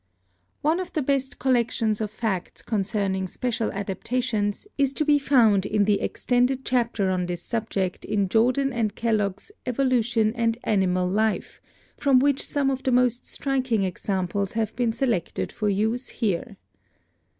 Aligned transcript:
One 0.63 0.79
of 0.79 0.93
the 0.93 1.03
best 1.03 1.37
collections 1.37 2.01
of 2.01 2.09
facts 2.09 2.63
concerning 2.63 3.27
special 3.27 3.71
adaptations 3.71 4.65
is 4.75 4.93
to 4.93 5.05
be 5.05 5.19
found 5.19 5.63
in 5.63 5.85
the 5.85 6.01
extended 6.01 6.65
chapter 6.65 7.11
on 7.11 7.27
this 7.27 7.43
subject 7.43 8.03
in 8.03 8.27
Jordan 8.27 8.73
and 8.73 8.95
Kellog's 8.95 9.51
'Evolution 9.67 10.33
and 10.35 10.57
Animal 10.63 11.07
Life,' 11.07 11.61
from 11.97 12.17
which 12.17 12.41
some 12.43 12.71
of 12.71 12.81
the 12.81 12.91
most 12.91 13.27
striking 13.27 13.83
examples 13.83 14.53
have 14.53 14.75
been 14.75 14.91
selected 14.91 15.51
for 15.51 15.69
use 15.69 16.09
here. 16.09 16.57